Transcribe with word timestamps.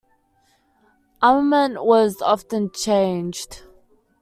Armament 1.21 1.85
was 1.85 2.23
often 2.23 2.71
changed. 2.71 3.61